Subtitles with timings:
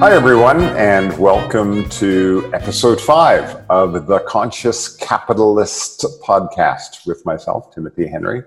[0.00, 8.08] Hi, everyone, and welcome to episode five of the Conscious Capitalist podcast with myself, Timothy
[8.08, 8.42] Henry,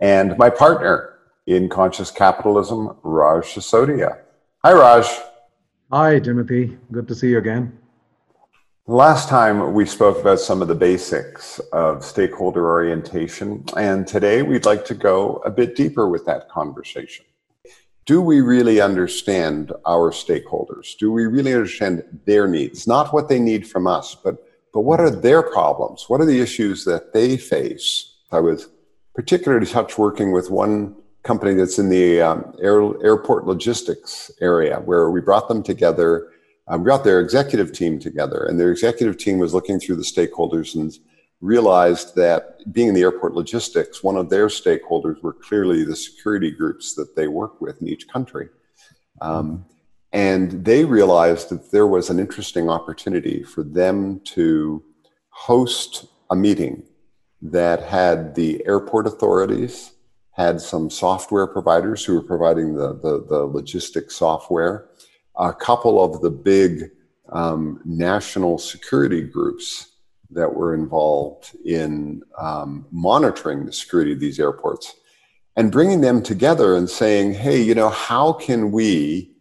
[0.00, 4.18] and my partner in Conscious Capitalism, Raj Sisodia.
[4.64, 5.06] Hi, Raj.
[5.92, 6.76] Hi, Timothy.
[6.90, 7.78] Good to see you again.
[8.88, 14.66] Last time we spoke about some of the basics of stakeholder orientation, and today we'd
[14.66, 17.24] like to go a bit deeper with that conversation
[18.04, 20.96] do we really understand our stakeholders?
[20.98, 22.86] Do we really understand their needs?
[22.86, 24.36] Not what they need from us, but,
[24.72, 26.06] but what are their problems?
[26.08, 28.12] What are the issues that they face?
[28.32, 28.68] I was
[29.14, 35.10] particularly touched working with one company that's in the um, air, airport logistics area where
[35.10, 36.28] we brought them together.
[36.66, 40.02] Um, we brought their executive team together, and their executive team was looking through the
[40.02, 40.92] stakeholders and
[41.42, 46.52] realized that being in the airport logistics, one of their stakeholders were clearly the security
[46.52, 48.48] groups that they work with in each country.
[49.20, 49.66] Um,
[50.12, 54.84] and they realized that there was an interesting opportunity for them to
[55.30, 56.84] host a meeting
[57.40, 59.92] that had the airport authorities,
[60.30, 64.86] had some software providers who were providing the, the, the logistics software,
[65.36, 66.90] a couple of the big
[67.30, 69.91] um, national security groups
[70.34, 74.96] that were involved in um, monitoring the security of these airports
[75.56, 79.34] and bringing them together and saying, hey, you know, how can we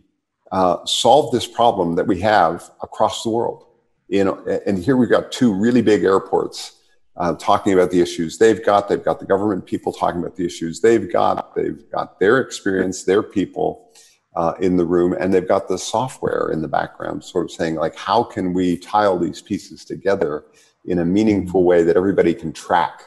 [0.51, 3.65] uh, solve this problem that we have across the world?
[4.09, 6.77] You know, and here we've got two really big airports
[7.15, 8.89] uh, talking about the issues they've got.
[8.89, 11.55] They've got the government people talking about the issues they've got.
[11.55, 13.93] They've got their experience, their people
[14.35, 17.75] uh, in the room, and they've got the software in the background, sort of saying
[17.75, 20.45] like, how can we tile these pieces together
[20.85, 23.03] in a meaningful way that everybody can track,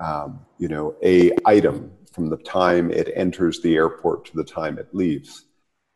[0.00, 4.78] um, you know, a item from the time it enters the airport to the time
[4.78, 5.44] it leaves.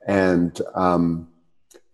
[0.06, 1.28] And, um,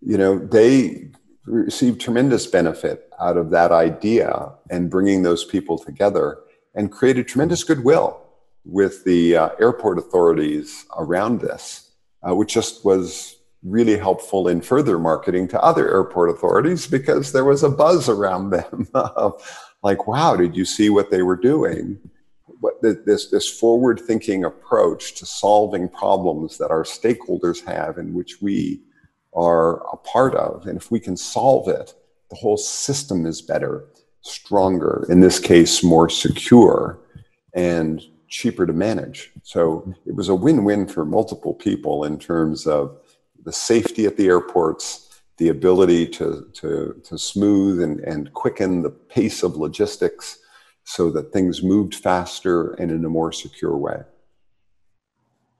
[0.01, 1.11] you know, they
[1.45, 6.39] received tremendous benefit out of that idea and bringing those people together
[6.75, 8.21] and created tremendous goodwill
[8.65, 11.91] with the uh, airport authorities around this,
[12.27, 17.45] uh, which just was really helpful in further marketing to other airport authorities because there
[17.45, 19.41] was a buzz around them of
[19.83, 21.99] like, wow, did you see what they were doing?
[22.61, 28.41] What this this forward thinking approach to solving problems that our stakeholders have and which
[28.41, 28.81] we
[29.33, 31.93] are a part of, and if we can solve it,
[32.29, 33.85] the whole system is better,
[34.21, 35.05] stronger.
[35.09, 36.99] In this case, more secure
[37.53, 39.31] and cheaper to manage.
[39.43, 42.97] So it was a win-win for multiple people in terms of
[43.43, 48.89] the safety at the airports, the ability to, to, to smooth and, and quicken the
[48.89, 50.39] pace of logistics
[50.83, 54.01] so that things moved faster and in a more secure way.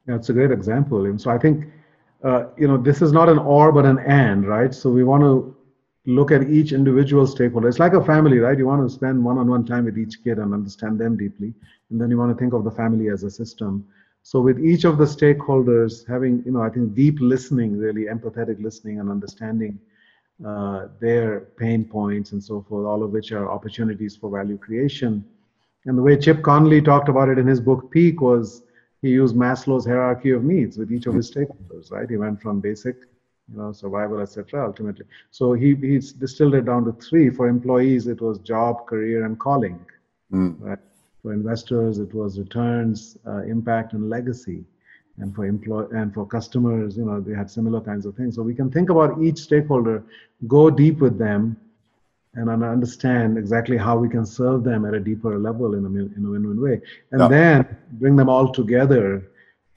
[0.08, 1.06] Yeah, it's a great example.
[1.06, 1.66] And so I think,
[2.24, 4.74] uh, you know, this is not an or but an and, right?
[4.74, 5.56] So we want to
[6.06, 7.68] look at each individual stakeholder.
[7.68, 8.58] It's like a family, right?
[8.58, 11.54] You want to spend one-on-one time with each kid and understand them deeply.
[11.92, 13.86] And then you want to think of the family as a system.
[14.24, 18.62] So with each of the stakeholders having, you know, I think deep listening, really empathetic
[18.62, 19.80] listening and understanding
[20.46, 25.24] uh, their pain points and so forth, all of which are opportunities for value creation.
[25.86, 28.64] And the way Chip Conley talked about it in his book Peak was
[29.02, 32.10] he used Maslow's hierarchy of needs with each of his stakeholders, right?
[32.10, 32.96] He went from basic,
[33.52, 34.66] you know, survival, etc.
[34.66, 37.30] Ultimately, so he he's distilled it down to three.
[37.30, 39.80] For employees, it was job, career, and calling.
[40.32, 40.58] Mm.
[40.60, 40.80] Right?
[41.22, 44.64] For investors, it was returns, uh, impact, and legacy.
[45.18, 48.36] And for employ and for customers, you know, they had similar kinds of things.
[48.36, 50.04] So we can think about each stakeholder,
[50.48, 51.58] go deep with them,
[52.36, 56.26] and understand exactly how we can serve them at a deeper level in a, in
[56.26, 56.80] a win-win way.
[57.12, 57.28] And yeah.
[57.28, 59.30] then bring them all together.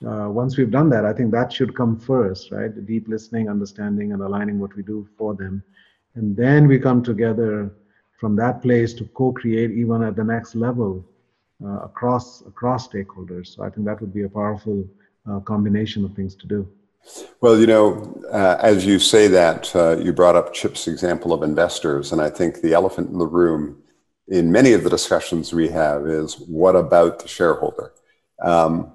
[0.06, 2.72] Uh, once we've done that, I think that should come first, right?
[2.72, 5.62] The deep listening, understanding, and aligning what we do for them.
[6.14, 7.74] And then we come together
[8.20, 11.04] from that place to co-create even at the next level
[11.84, 13.54] across across stakeholders.
[13.54, 14.84] So I think that would be a powerful
[15.28, 16.68] uh, combination of things to do.
[17.40, 21.42] Well, you know, uh, as you say that, uh, you brought up Chip's example of
[21.42, 23.82] investors, and I think the elephant in the room
[24.28, 27.92] in many of the discussions we have is what about the shareholder?
[28.42, 28.92] Um,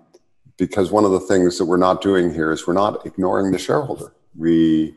[0.57, 3.59] because one of the things that we're not doing here is we're not ignoring the
[3.59, 4.13] shareholder.
[4.35, 4.95] We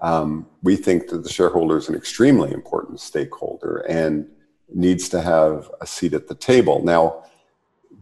[0.00, 4.26] um, we think that the shareholder is an extremely important stakeholder and
[4.68, 6.82] needs to have a seat at the table.
[6.84, 7.24] Now,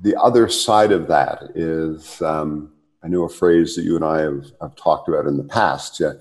[0.03, 2.73] the other side of that is um,
[3.03, 6.01] I know a phrase that you and I have, have talked about in the past.
[6.01, 6.13] Yeah,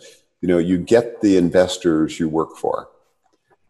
[0.42, 2.90] you know, you get the investors you work for,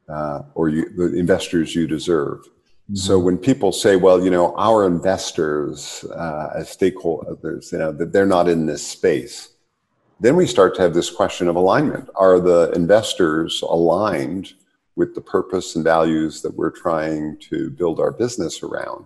[0.08, 2.40] uh, or you, the investors you deserve.
[2.40, 2.96] Mm-hmm.
[2.96, 8.14] So when people say, "Well, you know, our investors uh, as stakeholders, you know, that
[8.14, 9.50] they're not in this space,"
[10.20, 12.10] then we start to have this question of alignment.
[12.16, 14.54] Are the investors aligned
[15.00, 19.06] with the purpose and values that we're trying to build our business around?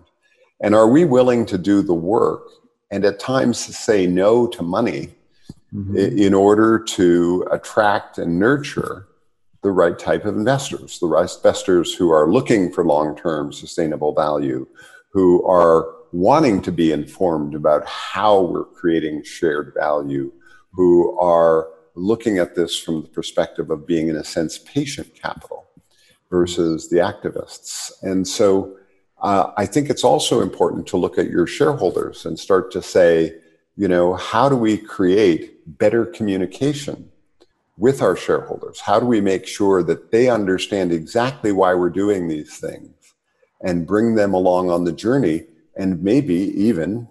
[0.60, 2.48] And are we willing to do the work
[2.90, 5.14] and at times say no to money
[5.72, 5.96] mm-hmm.
[5.96, 9.06] in order to attract and nurture
[9.62, 14.12] the right type of investors, the right investors who are looking for long term sustainable
[14.12, 14.66] value,
[15.12, 20.32] who are wanting to be informed about how we're creating shared value
[20.72, 25.64] who are looking at this from the perspective of being, in a sense, patient capital
[26.30, 27.92] versus the activists.
[28.02, 28.76] And so
[29.22, 33.34] uh, I think it's also important to look at your shareholders and start to say,
[33.76, 37.10] you know, how do we create better communication
[37.76, 38.80] with our shareholders?
[38.80, 42.94] How do we make sure that they understand exactly why we're doing these things
[43.62, 45.44] and bring them along on the journey
[45.76, 47.08] and maybe even,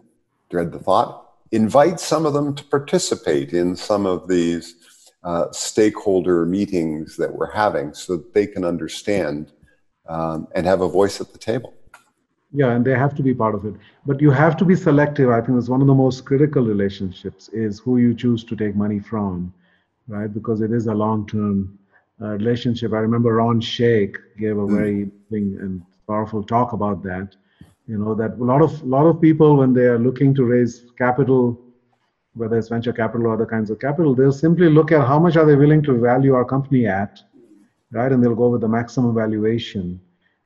[0.49, 4.75] dread the thought, invite some of them to participate in some of these
[5.23, 9.51] uh, stakeholder meetings that we're having so that they can understand
[10.07, 11.73] um, and have a voice at the table.
[12.51, 13.73] Yeah, and they have to be part of it.
[14.05, 15.29] But you have to be selective.
[15.29, 18.75] I think it's one of the most critical relationships is who you choose to take
[18.75, 19.53] money from,
[20.07, 20.31] right?
[20.31, 21.79] Because it is a long-term
[22.21, 22.93] uh, relationship.
[22.93, 24.75] I remember Ron Shaich gave a mm.
[24.75, 25.59] very mm.
[25.59, 27.35] and powerful talk about that
[27.87, 30.43] you know that a lot of a lot of people when they are looking to
[30.43, 31.59] raise capital
[32.35, 35.35] whether it's venture capital or other kinds of capital they'll simply look at how much
[35.35, 37.19] are they willing to value our company at
[37.91, 39.99] right and they'll go with the maximum valuation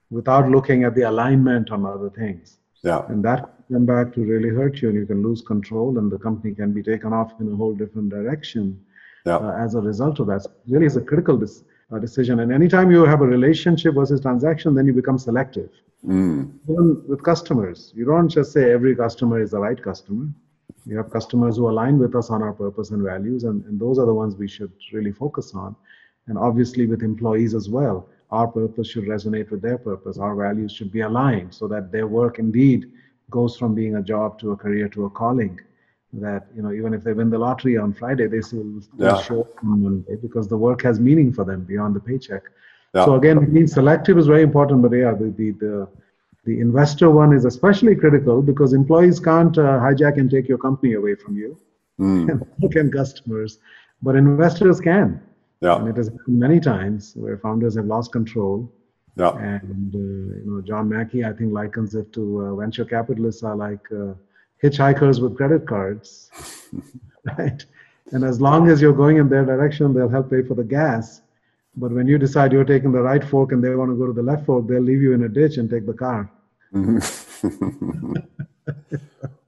[0.10, 4.22] without looking at the alignment on other things yeah and that can come back to
[4.22, 7.34] really hurt you and you can lose control and the company can be taken off
[7.39, 8.80] in a whole different direction
[9.25, 9.38] yeah.
[9.38, 12.51] uh, as a result of that so really is a critical dis- uh, decision and
[12.51, 15.69] anytime you have a relationship versus transaction then you become selective
[16.06, 16.51] Mm.
[16.69, 20.28] Even with customers, you don't just say every customer is the right customer.
[20.88, 24.00] You have customers who align with us on our purpose and values, and, and those
[24.00, 25.75] are the ones we should really focus on.
[26.28, 30.18] And obviously, with employees as well, our purpose should resonate with their purpose.
[30.18, 32.92] Our values should be aligned so that their work indeed
[33.30, 35.60] goes from being a job to a career to a calling.
[36.13, 39.22] That you know, even if they win the lottery on Friday, they still, still yeah.
[39.22, 42.44] show up on Monday because the work has meaning for them beyond the paycheck.
[42.95, 43.06] Yeah.
[43.06, 45.88] So again, being selective is very important, but yeah, the, the, the,
[46.48, 50.94] the investor one is especially critical because employees can't uh, hijack and take your company
[50.94, 51.60] away from you,
[52.00, 52.30] mm.
[52.30, 53.60] and can customers,
[54.02, 55.22] but investors can.
[55.62, 55.76] Yeah.
[55.76, 58.72] And it has happened many times where founders have lost control.
[59.18, 59.36] Yeah.
[59.38, 63.56] And uh, you know, John Mackey, I think, likens it to uh, venture capitalists are
[63.56, 64.14] like uh,
[64.64, 66.32] hitchhikers with credit cards,
[67.38, 67.66] right?
[68.14, 71.22] And as long as you're going in their direction, they'll help pay for the gas
[71.78, 74.14] but when you decide you're taking the right fork and they want to go to
[74.14, 76.30] the left fork, they'll leave you in a ditch and take the car.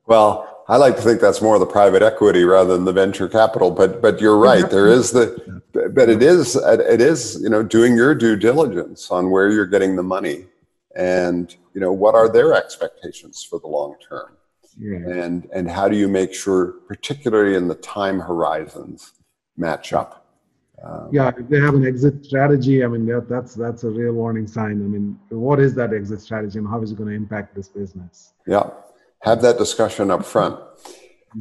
[0.05, 3.71] well, I like to think that's more the private equity rather than the venture capital.
[3.71, 4.69] But but you're right.
[4.69, 9.31] There is the, but it is it is you know doing your due diligence on
[9.31, 10.45] where you're getting the money,
[10.95, 14.37] and you know what are their expectations for the long term,
[14.77, 14.97] yeah.
[14.97, 19.13] and and how do you make sure, particularly in the time horizons,
[19.57, 20.18] match up.
[20.83, 24.13] Um, yeah, if they have an exit strategy, I mean, that, that's that's a real
[24.13, 24.71] warning sign.
[24.71, 27.67] I mean, what is that exit strategy and how is it going to impact this
[27.67, 28.33] business?
[28.47, 28.69] Yeah,
[29.21, 30.59] have that discussion up front.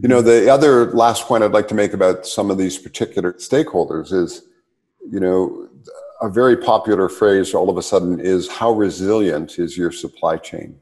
[0.01, 3.33] You know, the other last point I'd like to make about some of these particular
[3.35, 4.43] stakeholders is,
[5.11, 5.69] you know,
[6.21, 10.79] a very popular phrase all of a sudden is how resilient is your supply chain?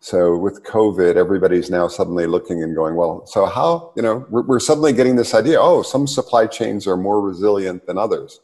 [0.00, 4.42] So with COVID, everybody's now suddenly looking and going, well, so how, you know, we're,
[4.42, 8.40] we're, suddenly getting this idea, oh, some supply chains are more resilient than others.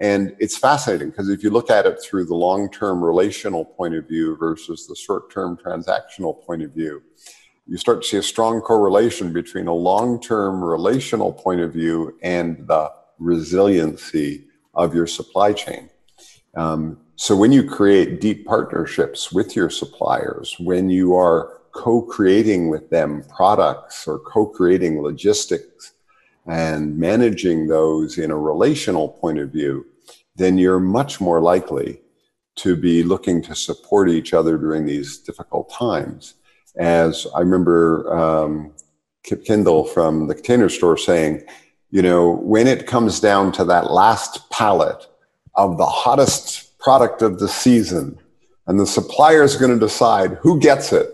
[0.00, 3.94] And it's fascinating because if you look at it through the long term relational point
[3.94, 7.02] of view versus the short term transactional point of view,
[7.66, 12.18] you start to see a strong correlation between a long term relational point of view
[12.22, 15.90] and the resiliency of your supply chain.
[16.56, 22.88] Um, so when you create deep partnerships with your suppliers, when you are co-creating with
[22.88, 25.92] them products or co-creating logistics
[26.46, 29.84] and managing those in a relational point of view,
[30.36, 32.00] then you're much more likely
[32.56, 36.36] to be looking to support each other during these difficult times.
[36.78, 38.72] As I remember um,
[39.24, 41.42] Kip Tindell from the Container Store saying,
[41.90, 45.06] you know, when it comes down to that last pallet
[45.54, 48.18] of the hottest product of the season,
[48.66, 51.08] and the supplier is going to decide who gets it,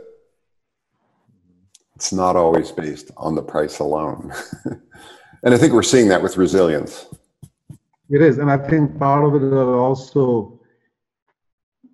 [1.94, 4.32] it's not always based on the price alone.
[5.42, 7.06] and I think we're seeing that with resilience.
[8.10, 10.60] It is, and I think part of it is also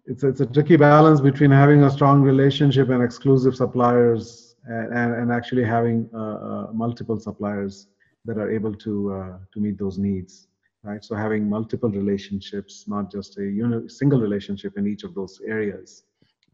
[0.04, 5.14] it's it's a tricky balance between having a strong relationship and exclusive suppliers and, and,
[5.14, 7.86] and actually having uh, uh, multiple suppliers
[8.24, 10.48] that are able to uh, to meet those needs
[10.82, 15.40] right so having multiple relationships not just a uni- single relationship in each of those
[15.46, 16.04] areas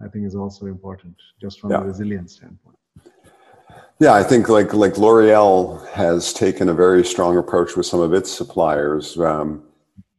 [0.04, 1.78] i think is also important just from yeah.
[1.78, 2.78] a resilience standpoint
[4.00, 8.14] yeah, I think like like L'Oreal has taken a very strong approach with some of
[8.14, 9.64] its suppliers um,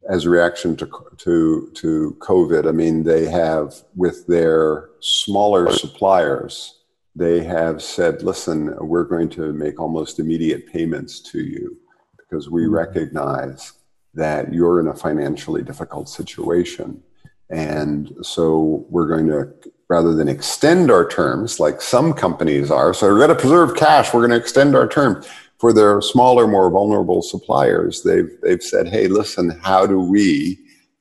[0.08, 0.86] as a reaction to
[1.18, 2.68] to to COVID.
[2.68, 6.80] I mean, they have with their smaller suppliers,
[7.16, 11.78] they have said, "Listen, we're going to make almost immediate payments to you
[12.18, 12.74] because we mm-hmm.
[12.74, 13.72] recognize
[14.14, 17.02] that you're in a financially difficult situation."
[17.50, 19.52] And so we're going to
[19.88, 22.94] rather than extend our terms like some companies are.
[22.94, 24.14] So we're going to preserve cash.
[24.14, 25.22] We're going to extend our term.
[25.58, 30.58] For their smaller, more vulnerable suppliers, they've, they've said, hey, listen, how do we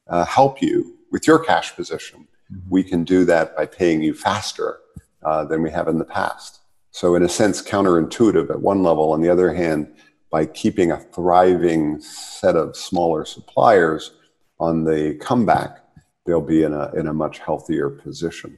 [0.07, 2.27] uh, help you with your cash position?
[2.51, 2.69] Mm-hmm.
[2.69, 4.79] We can do that by paying you faster
[5.23, 6.59] uh, than we have in the past.
[6.91, 9.13] So, in a sense, counterintuitive at one level.
[9.13, 9.93] On the other hand,
[10.31, 14.11] by keeping a thriving set of smaller suppliers
[14.59, 15.83] on the comeback,
[16.25, 18.57] they'll be in a, in a much healthier position.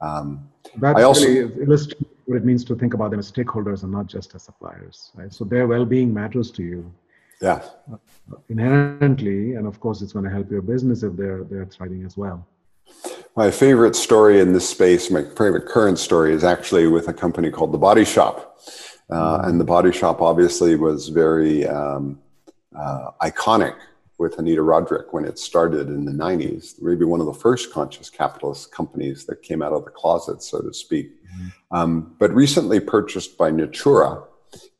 [0.00, 3.82] Um, that I also, really illustrates what it means to think about them as stakeholders
[3.82, 5.32] and not just as suppliers, right?
[5.32, 6.92] So their well-being matters to you.
[7.40, 7.62] Yeah.
[7.92, 7.96] Uh,
[8.48, 12.16] inherently, and of course, it's going to help your business if they're they're thriving as
[12.16, 12.46] well.
[13.34, 17.50] My favorite story in this space, my favorite current story, is actually with a company
[17.50, 18.60] called The Body Shop,
[19.10, 22.18] uh, and The Body Shop obviously was very um,
[22.76, 23.76] uh, iconic
[24.18, 28.08] with Anita Roddick when it started in the 90s, maybe one of the first conscious
[28.08, 31.10] capitalist companies that came out of the closet, so to speak.
[31.24, 31.76] Mm-hmm.
[31.76, 34.22] Um, but recently purchased by Natura,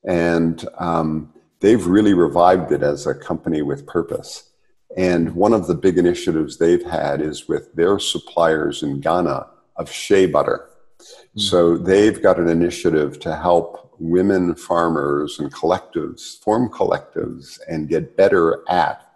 [0.05, 4.51] and um, they've really revived it as a company with purpose.
[4.97, 9.91] And one of the big initiatives they've had is with their suppliers in Ghana of
[9.91, 10.69] shea butter.
[11.01, 11.41] Mm-hmm.
[11.41, 18.17] So they've got an initiative to help women farmers and collectives form collectives and get
[18.17, 19.13] better at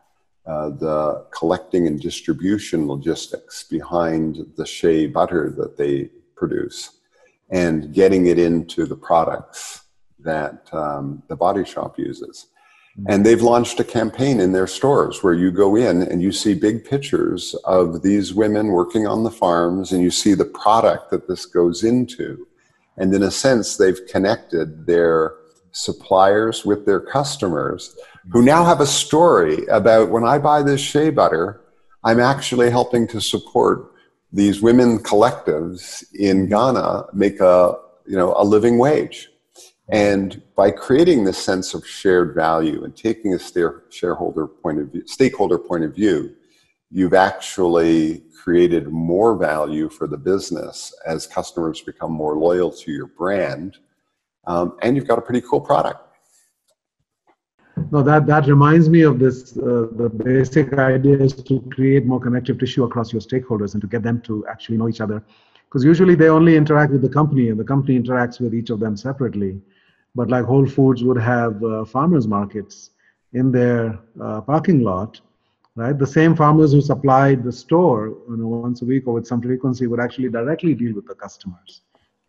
[0.47, 7.01] uh, the collecting and distribution logistics behind the shea butter that they produce
[7.51, 9.83] and getting it into the products
[10.21, 12.47] that um, the body shop uses.
[12.97, 13.11] Mm-hmm.
[13.11, 16.55] And they've launched a campaign in their stores where you go in and you see
[16.55, 21.27] big pictures of these women working on the farms and you see the product that
[21.27, 22.47] this goes into.
[22.97, 25.35] And in a sense, they've connected their
[25.73, 27.95] suppliers with their customers
[28.31, 31.61] who now have a story about when I buy this shea butter,
[32.03, 33.93] I'm actually helping to support
[34.33, 39.29] these women collectives in Ghana make a you know a living wage.
[39.89, 45.07] And by creating this sense of shared value and taking a shareholder point of view,
[45.07, 46.35] stakeholder point of view,
[46.91, 53.07] you've actually created more value for the business as customers become more loyal to your
[53.07, 53.79] brand,
[54.47, 56.01] um, and you've got a pretty cool product.
[57.91, 59.57] No, that, that reminds me of this.
[59.57, 63.87] Uh, the basic idea is to create more connective tissue across your stakeholders and to
[63.87, 65.23] get them to actually know each other.
[65.65, 68.81] Because usually they only interact with the company and the company interacts with each of
[68.81, 69.61] them separately.
[70.15, 72.91] But like Whole Foods would have uh, farmers markets
[73.35, 75.21] in their uh, parking lot,
[75.77, 75.97] right?
[75.97, 79.41] The same farmers who supplied the store you know, once a week or with some
[79.41, 81.83] frequency would actually directly deal with the customers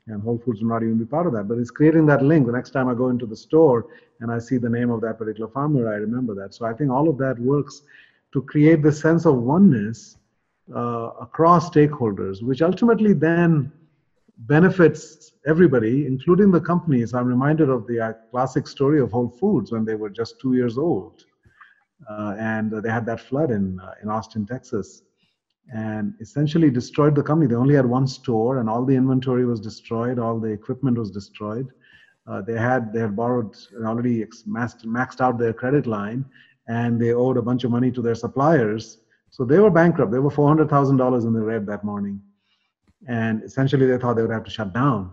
[0.08, 1.48] and Whole Foods would not even be part of that.
[1.48, 2.46] But it's creating that link.
[2.46, 3.88] The next time I go into the store
[4.20, 6.54] and I see the name of that particular farmer, I remember that.
[6.54, 7.82] So I think all of that works
[8.34, 10.18] to create the sense of oneness
[10.74, 13.72] uh, across stakeholders, which ultimately then
[14.39, 17.13] benefits everybody, including the companies.
[17.13, 20.56] I'm reminded of the uh, classic story of Whole Foods when they were just two
[20.56, 21.25] years old.
[22.10, 25.01] Uh, and they had that flood in, uh, in Austin, Texas
[25.74, 27.48] and essentially destroyed the company.
[27.48, 30.20] They only had one store, and all the inventory was destroyed.
[30.20, 31.68] All the equipment was destroyed.
[32.25, 36.25] Uh, they had they had borrowed already maxed, maxed out their credit line,
[36.68, 39.00] and they owed a bunch of money to their suppliers.
[39.30, 40.12] So they were bankrupt.
[40.12, 42.22] They were four hundred thousand dollars in the red that morning,
[43.08, 45.12] and essentially they thought they would have to shut down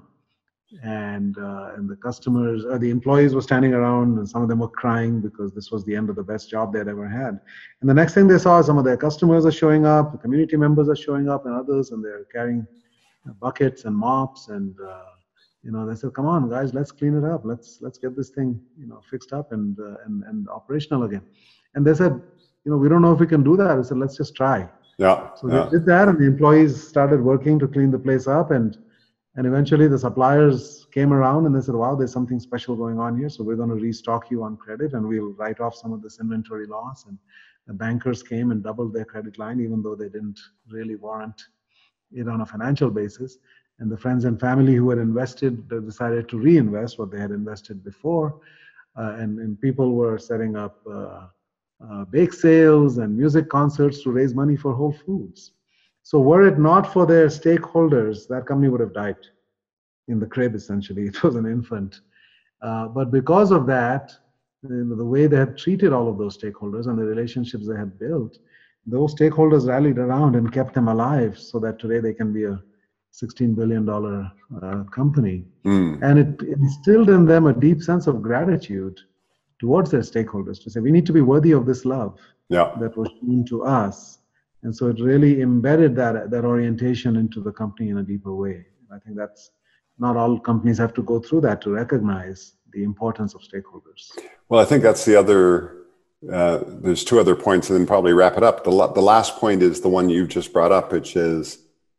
[0.82, 4.58] and uh, and the customers uh, the employees were standing around and some of them
[4.58, 7.38] were crying because this was the end of the best job they'd ever had
[7.80, 10.56] and the next thing they saw some of their customers are showing up the community
[10.56, 12.66] members are showing up and others and they're carrying
[13.40, 15.04] buckets and mops and uh,
[15.64, 17.40] you know, they said, "Come on, guys, let's clean it up.
[17.44, 21.22] Let's let's get this thing, you know, fixed up and uh, and and operational again."
[21.74, 22.12] And they said,
[22.64, 24.68] "You know, we don't know if we can do that." I said, "Let's just try."
[24.98, 25.34] Yeah.
[25.34, 25.64] So yeah.
[25.64, 28.76] they did that, and the employees started working to clean the place up, and
[29.36, 33.16] and eventually the suppliers came around and they said, "Wow, there's something special going on
[33.18, 33.28] here.
[33.28, 36.20] So we're going to restock you on credit, and we'll write off some of this
[36.20, 37.18] inventory loss." And
[37.66, 41.40] the bankers came and doubled their credit line, even though they didn't really warrant
[42.12, 43.38] it on a financial basis
[43.78, 47.82] and the friends and family who had invested decided to reinvest what they had invested
[47.82, 48.40] before.
[48.96, 51.26] Uh, and, and people were setting up uh,
[51.84, 55.52] uh, bake sales and music concerts to raise money for Whole Foods.
[56.04, 59.16] So, were it not for their stakeholders, that company would have died
[60.08, 61.06] in the crib essentially.
[61.08, 62.00] It was an infant.
[62.62, 64.12] Uh, but because of that,
[64.62, 67.76] you know, the way they had treated all of those stakeholders and the relationships they
[67.76, 68.38] had built,
[68.86, 72.62] those stakeholders rallied around and kept them alive so that today they can be a
[73.12, 75.44] $16 billion uh, company.
[75.64, 76.02] Mm.
[76.02, 78.98] And it instilled in them a deep sense of gratitude
[79.58, 82.18] towards their stakeholders to say, we need to be worthy of this love
[82.48, 82.72] yeah.
[82.80, 84.18] that was shown to us.
[84.64, 88.66] And so it really embedded that, that orientation into the company in a deeper way.
[88.92, 89.50] I think that's
[89.98, 94.10] not all companies have to go through that to recognize the importance of stakeholders.
[94.48, 95.84] Well, I think that's the other
[96.32, 98.64] uh, there's two other points and then probably wrap it up.
[98.64, 101.58] The, the last point is the one you've just brought up, which is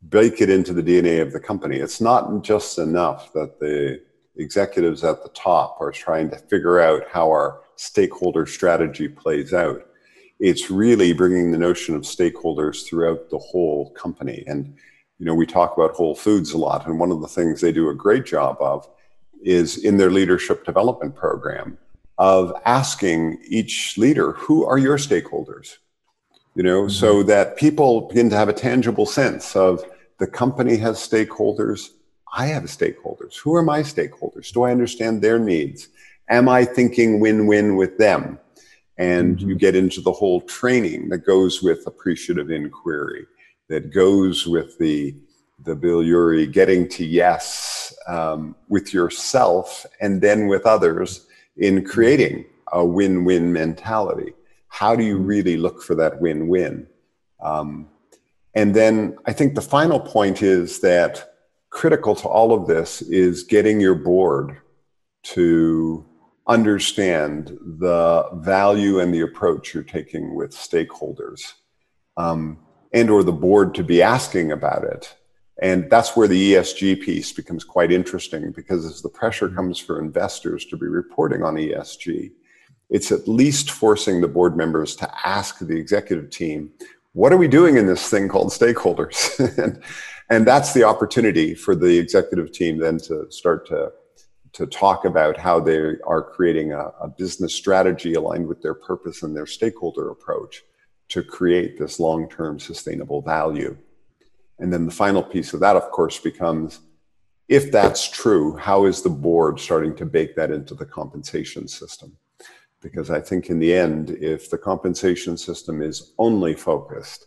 [0.10, 1.77] bake it into the DNA of the company.
[1.77, 4.01] It's not just enough that the
[4.36, 9.86] executives at the top are trying to figure out how our stakeholder strategy plays out.
[10.39, 14.44] It's really bringing the notion of stakeholders throughout the whole company.
[14.48, 14.75] And,
[15.18, 17.72] you know, we talk about Whole Foods a lot, and one of the things they
[17.72, 18.88] do a great job of
[19.44, 21.77] is in their leadership development program
[22.18, 25.77] of asking each leader, who are your stakeholders?
[26.56, 26.89] You know, mm-hmm.
[26.89, 29.84] so that people begin to have a tangible sense of
[30.20, 31.89] the company has stakeholders.
[32.34, 33.38] I have stakeholders.
[33.38, 34.51] Who are my stakeholders?
[34.54, 35.89] Do I understand their needs?
[36.30, 38.39] Am I thinking win win with them?
[38.97, 39.49] And mm-hmm.
[39.49, 43.25] you get into the whole training that goes with appreciative inquiry,
[43.69, 45.15] that goes with the
[45.63, 52.45] the Bill Ury getting to yes um, with yourself and then with others in creating
[52.73, 54.34] a win-win mentality.
[54.67, 55.27] How do you mm-hmm.
[55.27, 56.88] really look for that win-win?
[57.41, 57.88] Um,
[58.53, 61.36] and then I think the final point is that
[61.69, 64.58] critical to all of this is getting your board
[65.23, 66.05] to
[66.47, 71.53] understand the value and the approach you're taking with stakeholders
[72.17, 72.60] um,
[72.93, 75.15] and or the board to be asking about it
[75.62, 79.99] and that's where the esg piece becomes quite interesting because as the pressure comes for
[79.99, 82.31] investors to be reporting on esg
[82.89, 86.71] it's at least forcing the board members to ask the executive team
[87.15, 89.39] what are we doing in this thing called stakeholders?
[89.58, 89.81] and,
[90.29, 93.91] and that's the opportunity for the executive team then to start to,
[94.56, 99.24] to talk about how they are creating a, a business strategy aligned with their purpose
[99.24, 100.63] and their stakeholder approach
[101.10, 103.78] to create this long term sustainable value.
[104.60, 106.80] And then the final piece of that, of course, becomes
[107.48, 112.18] if that's true, how is the board starting to bake that into the compensation system?
[112.86, 117.26] because I think in the end, if the compensation system is only focused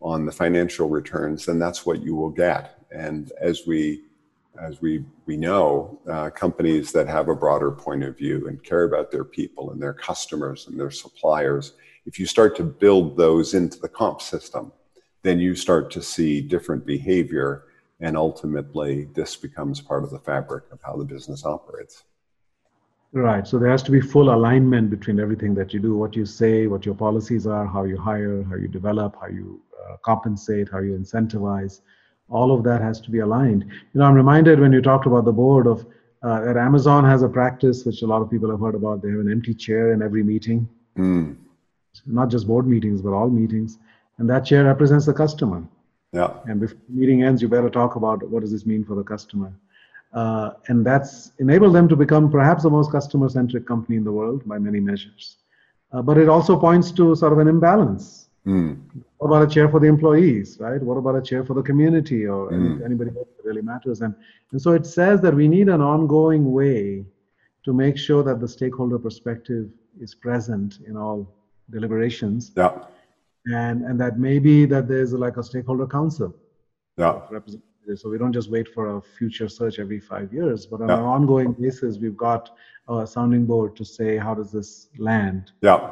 [0.00, 2.78] on the financial returns, then that's what you will get.
[2.92, 4.04] And as we
[4.58, 8.84] as we we know, uh, companies that have a broader point of view and care
[8.84, 11.74] about their people and their customers and their suppliers,
[12.06, 14.72] if you start to build those into the comp system,
[15.22, 17.64] then you start to see different behavior,
[18.00, 22.04] and ultimately, this becomes part of the fabric of how the business operates.
[23.12, 23.46] Right.
[23.46, 26.68] So there has to be full alignment between everything that you do, what you say,
[26.68, 30.78] what your policies are, how you hire, how you develop, how you uh, compensate, how
[30.78, 31.80] you incentivize.
[32.30, 33.64] All of that has to be aligned.
[33.64, 35.84] You know, I'm reminded when you talked about the board of
[36.22, 39.02] uh, that Amazon has a practice which a lot of people have heard about.
[39.02, 41.36] They have an empty chair in every meeting, mm.
[42.06, 43.78] not just board meetings, but all meetings,
[44.18, 45.64] and that chair represents the customer.
[46.12, 46.32] Yeah.
[46.44, 49.04] And before the meeting ends, you better talk about what does this mean for the
[49.04, 49.52] customer.
[50.12, 54.10] Uh, and that's enabled them to become perhaps the most customer centric company in the
[54.10, 55.36] world by many measures.
[55.92, 58.28] Uh, but it also points to sort of an imbalance.
[58.46, 58.80] Mm.
[59.18, 60.82] What about a chair for the employees, right?
[60.82, 62.84] What about a chair for the community or mm.
[62.84, 64.00] anybody else that really matters?
[64.00, 64.14] And,
[64.52, 67.04] and so it says that we need an ongoing way
[67.64, 69.68] to make sure that the stakeholder perspective
[70.00, 71.30] is present in all
[71.68, 72.52] deliberations.
[72.56, 72.72] Yeah.
[73.46, 76.34] And, and that maybe that there's like a stakeholder council.
[76.96, 77.20] Yeah.
[77.96, 80.98] So we don't just wait for a future search every five years, but on yeah.
[80.98, 82.56] an ongoing basis, we've got
[82.88, 85.90] a sounding board to say how does this land yeah.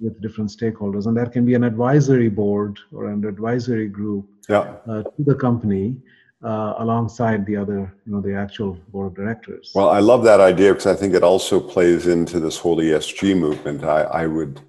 [0.00, 4.74] With different stakeholders, and that can be an advisory board or an advisory group yeah.
[4.88, 5.96] uh, to the company.
[6.44, 9.72] uh, alongside the other, you know, the actual board of directors.
[9.74, 13.36] Well, I love that idea because I think it also plays into this whole ESG
[13.36, 13.84] movement.
[13.84, 14.60] I, I would,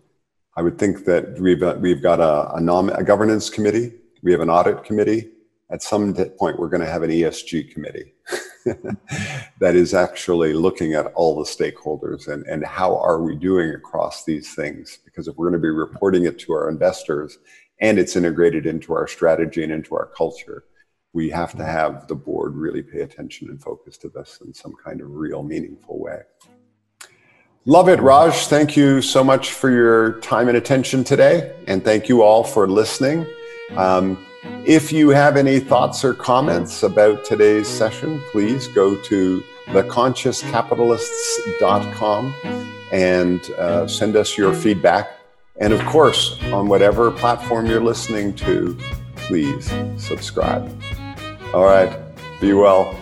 [0.55, 4.31] I would think that we've got, we've got a, a, nom- a governance committee, we
[4.31, 5.29] have an audit committee.
[5.69, 8.13] At some point, we're going to have an ESG committee
[9.59, 14.25] that is actually looking at all the stakeholders and, and how are we doing across
[14.25, 14.99] these things.
[15.05, 17.39] Because if we're going to be reporting it to our investors
[17.79, 20.65] and it's integrated into our strategy and into our culture,
[21.13, 24.73] we have to have the board really pay attention and focus to this in some
[24.83, 26.21] kind of real meaningful way.
[27.65, 28.47] Love it, Raj.
[28.47, 31.53] Thank you so much for your time and attention today.
[31.67, 33.25] And thank you all for listening.
[33.75, 34.26] Um,
[34.65, 42.33] if you have any thoughts or comments about today's session, please go to theconsciouscapitalists.com
[42.91, 45.09] and uh, send us your feedback.
[45.59, 48.77] And of course, on whatever platform you're listening to,
[49.15, 50.71] please subscribe.
[51.53, 51.99] All right.
[52.39, 52.95] Be well.